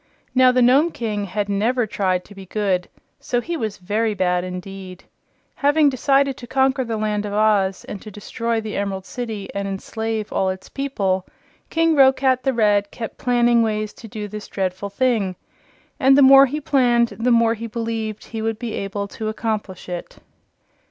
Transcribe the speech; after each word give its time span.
Now, 0.33 0.51
the 0.51 0.63
Nome 0.63 0.89
King 0.89 1.25
had 1.25 1.47
never 1.47 1.85
tried 1.85 2.25
to 2.25 2.33
be 2.33 2.47
good, 2.47 2.89
so 3.19 3.39
he 3.39 3.55
was 3.55 3.77
very 3.77 4.15
bad 4.15 4.43
indeed. 4.43 5.03
Having 5.53 5.89
decided 5.89 6.37
to 6.37 6.47
conquer 6.47 6.83
the 6.83 6.97
Land 6.97 7.23
of 7.23 7.33
Oz 7.33 7.85
and 7.85 8.01
to 8.01 8.09
destroy 8.09 8.59
the 8.59 8.75
Emerald 8.77 9.05
City 9.05 9.47
and 9.53 9.67
enslave 9.67 10.33
all 10.33 10.49
its 10.49 10.69
people, 10.69 11.27
King 11.69 11.93
Roquat 11.95 12.41
the 12.41 12.51
Red 12.51 12.89
kept 12.89 13.19
planning 13.19 13.61
ways 13.61 13.93
to 13.93 14.07
do 14.07 14.27
this 14.27 14.47
dreadful 14.47 14.89
thing, 14.89 15.35
and 15.99 16.17
the 16.17 16.23
more 16.23 16.47
he 16.47 16.59
planned 16.59 17.09
the 17.09 17.29
more 17.29 17.53
he 17.53 17.67
believed 17.67 18.25
he 18.25 18.41
would 18.41 18.57
be 18.57 18.73
able 18.73 19.07
to 19.09 19.27
accomplish 19.29 19.87
it. 19.87 20.17